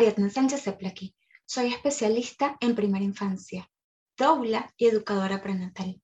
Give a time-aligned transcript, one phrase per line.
[0.00, 1.14] Ariadna Sánchez Zeplaki.
[1.44, 3.70] Soy especialista en primera infancia,
[4.16, 6.00] doula y educadora prenatal.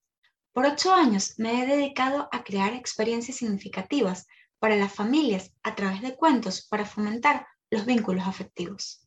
[0.53, 4.27] Por ocho años me he dedicado a crear experiencias significativas
[4.59, 9.03] para las familias a través de cuentos para fomentar los vínculos afectivos.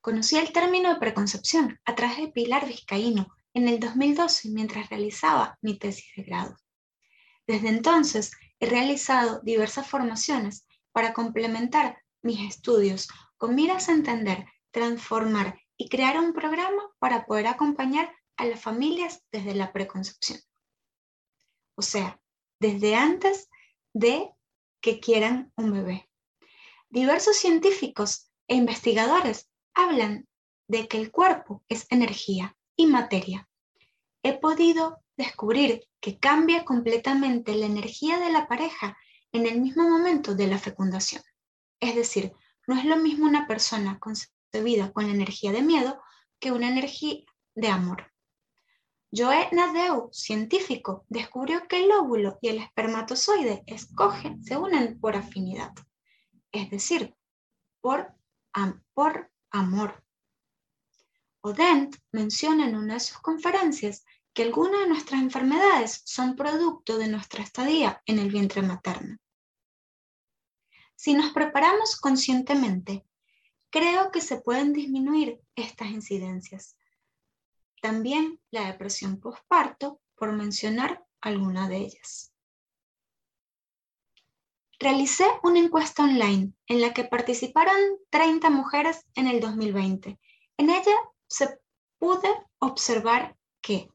[0.00, 5.58] Conocí el término de preconcepción a través de Pilar Vizcaíno en el 2012 mientras realizaba
[5.62, 6.56] mi tesis de grado.
[7.44, 15.58] Desde entonces he realizado diversas formaciones para complementar mis estudios con miras a entender, transformar
[15.76, 20.38] y crear un programa para poder acompañar a las familias desde la preconcepción.
[21.76, 22.20] O sea,
[22.60, 23.48] desde antes
[23.92, 24.30] de
[24.80, 26.08] que quieran un bebé.
[26.88, 30.26] Diversos científicos e investigadores hablan
[30.68, 33.48] de que el cuerpo es energía y materia.
[34.22, 38.96] He podido descubrir que cambia completamente la energía de la pareja
[39.32, 41.22] en el mismo momento de la fecundación.
[41.80, 42.32] Es decir,
[42.66, 46.00] no es lo mismo una persona concebida con la energía de miedo
[46.38, 48.12] que una energía de amor.
[49.12, 55.72] Joe Nadeu, científico, descubrió que el óvulo y el espermatozoide escogen, se unen por afinidad,
[56.52, 57.14] es decir,
[57.80, 58.12] por,
[58.94, 60.02] por amor.
[61.40, 67.08] Odent menciona en una de sus conferencias que algunas de nuestras enfermedades son producto de
[67.08, 69.16] nuestra estadía en el vientre materno.
[70.96, 73.04] Si nos preparamos conscientemente,
[73.70, 76.76] creo que se pueden disminuir estas incidencias.
[77.80, 82.32] También la depresión postparto, por mencionar alguna de ellas.
[84.78, 87.76] Realicé una encuesta online en la que participaron
[88.10, 90.18] 30 mujeres en el 2020.
[90.56, 90.96] En ella
[91.28, 91.58] se
[91.98, 93.90] pude observar que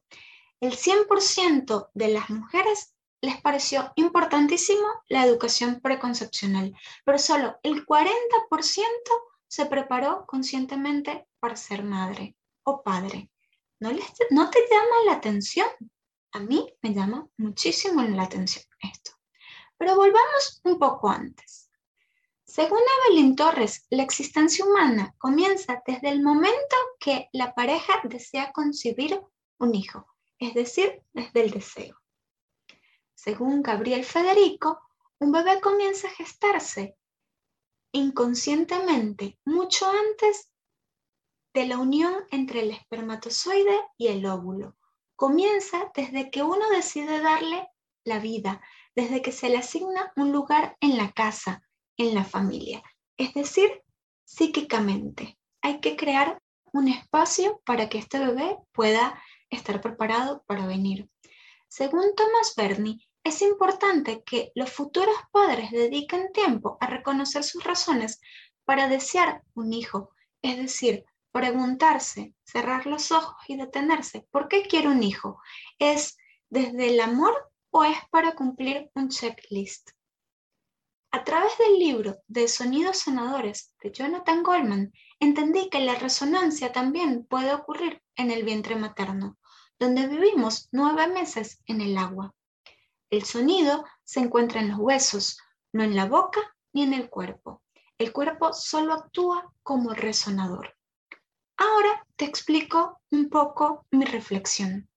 [0.60, 8.12] el 100% de las mujeres les pareció importantísimo la educación preconcepcional, pero solo el 40%
[9.46, 13.30] se preparó conscientemente para ser madre o padre.
[13.80, 15.66] ¿No, les, ¿No te llama la atención?
[16.32, 19.12] A mí me llama muchísimo la atención esto.
[19.78, 21.70] Pero volvamos un poco antes.
[22.44, 29.20] Según Evelyn Torres, la existencia humana comienza desde el momento que la pareja desea concebir
[29.58, 30.06] un hijo,
[30.38, 32.01] es decir, desde el deseo.
[33.24, 34.80] Según Gabriel Federico,
[35.20, 36.96] un bebé comienza a gestarse
[37.92, 40.50] inconscientemente mucho antes
[41.54, 44.76] de la unión entre el espermatozoide y el óvulo.
[45.14, 47.68] Comienza desde que uno decide darle
[48.02, 48.60] la vida,
[48.96, 51.62] desde que se le asigna un lugar en la casa,
[51.96, 52.82] en la familia,
[53.16, 53.84] es decir,
[54.24, 55.38] psíquicamente.
[55.60, 61.08] Hay que crear un espacio para que este bebé pueda estar preparado para venir.
[61.68, 68.20] Según Thomas Bernie, es importante que los futuros padres dediquen tiempo a reconocer sus razones
[68.64, 70.10] para desear un hijo,
[70.42, 75.40] es decir, preguntarse, cerrar los ojos y detenerse, ¿por qué quiero un hijo?
[75.78, 76.16] ¿Es
[76.50, 79.90] desde el amor o es para cumplir un checklist?
[81.10, 87.24] A través del libro de Sonidos Sanadores de Jonathan Goldman, entendí que la resonancia también
[87.26, 89.38] puede ocurrir en el vientre materno,
[89.78, 92.34] donde vivimos nueve meses en el agua.
[93.12, 95.38] El sonido se encuentra en los huesos,
[95.74, 96.40] no en la boca
[96.72, 97.62] ni en el cuerpo.
[97.98, 100.74] El cuerpo solo actúa como resonador.
[101.58, 104.88] Ahora te explico un poco mi reflexión.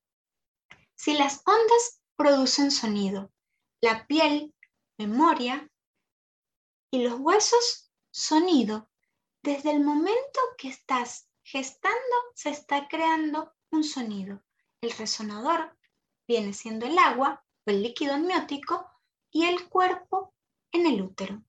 [0.95, 3.33] Si las ondas producen sonido,
[3.81, 4.55] la piel,
[4.97, 5.69] memoria
[6.91, 8.89] y los huesos, sonido,
[9.43, 14.41] desde el momento que estás gestando se está creando un sonido.
[14.79, 15.77] El resonador
[16.25, 18.89] viene siendo el agua el líquido amniótico
[19.31, 20.33] y el cuerpo
[20.71, 21.43] en el útero.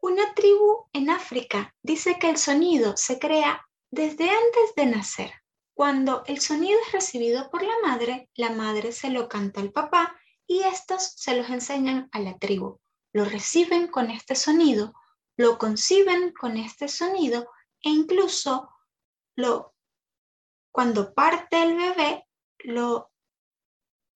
[0.00, 5.32] Una tribu en África dice que el sonido se crea desde antes de nacer.
[5.74, 10.16] Cuando el sonido es recibido por la madre, la madre se lo canta al papá
[10.46, 12.78] y estos se los enseñan a la tribu.
[13.12, 14.94] Lo reciben con este sonido,
[15.36, 17.50] lo conciben con este sonido
[17.82, 18.70] e incluso
[19.34, 19.74] lo,
[20.70, 22.26] cuando parte el bebé,
[22.60, 23.10] lo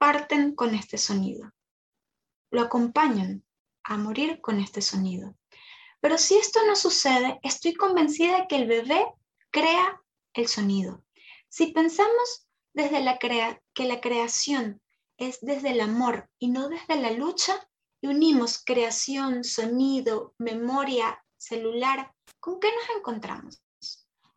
[0.01, 1.53] parten con este sonido.
[2.51, 3.45] Lo acompañan
[3.85, 5.37] a morir con este sonido.
[6.01, 9.05] Pero si esto no sucede, estoy convencida de que el bebé
[9.51, 10.01] crea
[10.33, 11.05] el sonido.
[11.51, 14.81] Si pensamos desde la que la creación
[15.19, 17.69] es desde el amor y no desde la lucha,
[18.01, 23.63] y unimos creación, sonido, memoria celular, ¿con qué nos encontramos?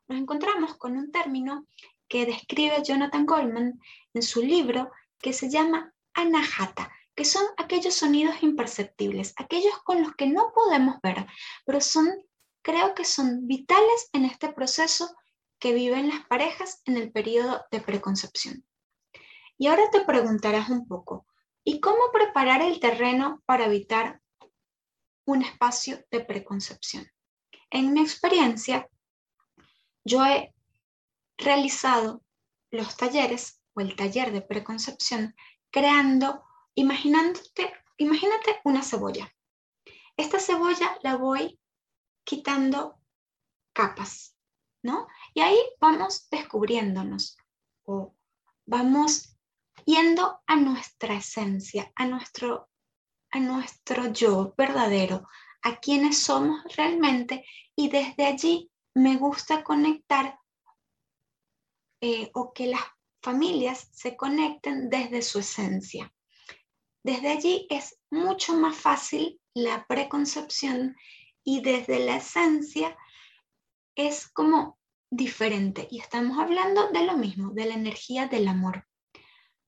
[0.09, 1.66] Nos encontramos con un término
[2.09, 3.80] que describe Jonathan Goldman
[4.13, 4.92] en su libro
[5.24, 10.98] que se llama anahata, que son aquellos sonidos imperceptibles, aquellos con los que no podemos
[11.02, 11.25] ver,
[11.66, 12.14] pero son
[12.62, 15.16] creo que son vitales en este proceso
[15.60, 18.66] que viven las parejas en el periodo de preconcepción.
[19.58, 21.26] Y ahora te preguntarás un poco,
[21.64, 24.22] ¿y cómo preparar el terreno para evitar
[25.26, 27.10] un espacio de preconcepción?
[27.69, 28.90] En mi experiencia,
[30.04, 30.54] yo he
[31.38, 32.24] realizado
[32.72, 35.36] los talleres o el taller de preconcepción
[35.72, 36.44] creando,
[36.75, 39.34] imaginándote, imagínate una cebolla.
[40.18, 41.60] Esta cebolla la voy
[42.24, 43.00] quitando
[43.74, 44.38] capas,
[44.84, 45.08] ¿no?
[45.34, 47.38] Y ahí vamos descubriéndonos
[47.86, 48.16] o
[48.66, 49.38] vamos
[49.86, 52.69] yendo a nuestra esencia, a nuestro,
[53.31, 55.28] a nuestro yo verdadero,
[55.64, 57.46] a quienes somos realmente
[57.76, 60.40] y desde allí me gusta conectar
[62.02, 62.84] eh, o que las
[63.24, 66.14] familias se conecten desde su esencia.
[67.04, 70.96] Desde allí es mucho más fácil la preconcepción
[71.44, 72.98] y desde la esencia
[73.96, 74.78] es como
[75.10, 78.88] diferente y estamos hablando de lo mismo, de la energía del amor.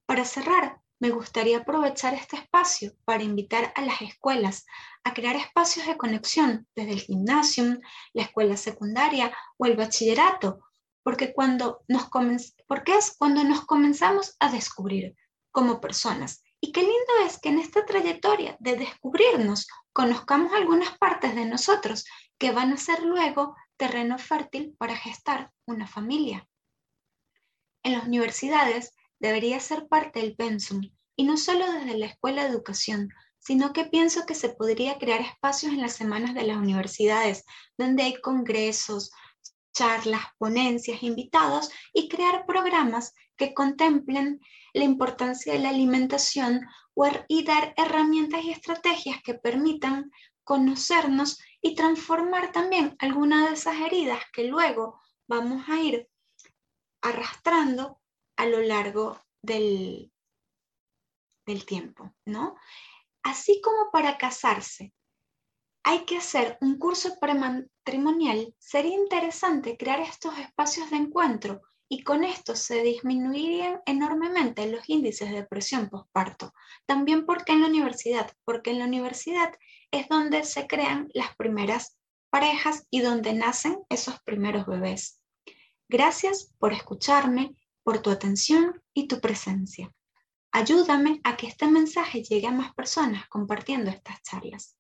[0.06, 4.66] Para cerrar, me gustaría aprovechar este espacio para invitar a las escuelas
[5.04, 7.80] a crear espacios de conexión desde el gimnasio,
[8.14, 10.65] la escuela secundaria o el bachillerato,
[11.06, 12.10] porque, cuando nos
[12.68, 15.16] porque es cuando nos comenzamos a descubrir
[15.52, 16.44] como personas.
[16.60, 22.06] Y qué lindo es que en esta trayectoria de descubrirnos conozcamos algunas partes de nosotros
[22.40, 26.48] que van a ser luego terreno fértil para gestar una familia.
[27.84, 30.82] En las universidades debería ser parte del pensum
[31.16, 35.22] y no solo desde la escuela de educación, sino que pienso que se podría crear
[35.22, 37.46] espacios en las semanas de las universidades
[37.78, 39.12] donde hay congresos,
[39.76, 44.40] charlas, ponencias, invitados y crear programas que contemplen
[44.74, 46.66] la importancia de la alimentación
[47.28, 50.12] y dar herramientas y estrategias que permitan
[50.46, 56.08] conocernos y transformar también algunas de esas heridas que luego vamos a ir
[57.02, 58.00] arrastrando
[58.38, 60.12] a lo largo del,
[61.46, 62.56] del tiempo, ¿no?
[63.24, 64.94] Así como para casarse
[65.88, 72.24] hay que hacer un curso prematrimonial, sería interesante crear estos espacios de encuentro y con
[72.24, 76.56] esto se disminuirían enormemente los índices de depresión postparto.
[76.88, 79.54] También porque en la universidad, porque en la universidad
[79.92, 82.00] es donde se crean las primeras
[82.32, 85.20] parejas y donde nacen esos primeros bebés.
[85.88, 89.94] Gracias por escucharme, por tu atención y tu presencia.
[90.52, 94.76] Ayúdame a que este mensaje llegue a más personas compartiendo estas charlas.